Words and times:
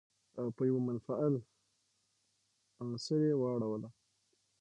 او 0.39 0.47
په 0.55 0.61
يوه 0.69 0.81
منفعل 0.87 1.33
عنصر 2.79 3.21
يې 3.27 3.33
واړوله. 3.39 3.89